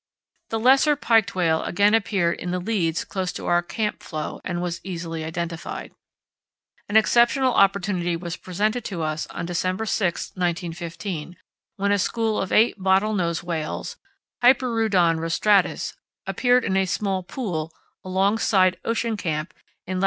The 0.49 0.59
lesser 0.59 0.95
piked 0.95 1.35
whale 1.35 1.61
again 1.61 1.93
appeared 1.93 2.39
in 2.39 2.49
the 2.49 2.57
"leads" 2.59 3.05
close 3.05 3.31
to 3.33 3.45
our 3.45 3.61
"camp" 3.61 4.01
floe, 4.01 4.41
and 4.43 4.59
was 4.59 4.81
easily 4.83 5.23
identified. 5.23 5.91
An 6.89 6.97
exceptional 6.97 7.53
opportunity 7.53 8.15
was 8.15 8.35
presented 8.35 8.83
to 8.85 9.03
us 9.03 9.27
on 9.27 9.45
December 9.45 9.85
6, 9.85 10.29
1915, 10.29 11.37
when 11.75 11.91
a 11.91 11.99
school 11.99 12.41
of 12.41 12.51
eight 12.51 12.79
bottlenose 12.79 13.43
whales 13.43 13.97
(Hyperoodon 14.43 15.19
rostratus) 15.19 15.93
appeared 16.25 16.65
in 16.65 16.87
small 16.87 17.21
"pool" 17.21 17.71
alongside 18.03 18.77
"Ocean" 18.83 19.15
Camp 19.15 19.53
in 19.85 19.99
lat. 19.99 19.99